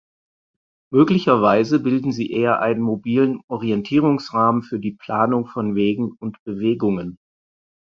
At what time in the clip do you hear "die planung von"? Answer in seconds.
4.79-5.75